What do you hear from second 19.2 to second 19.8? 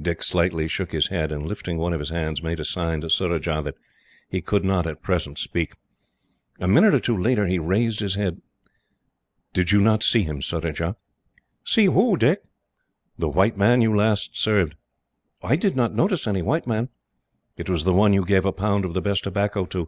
tobacco